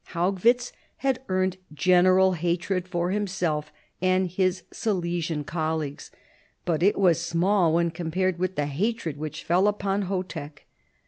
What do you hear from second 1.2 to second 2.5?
earned general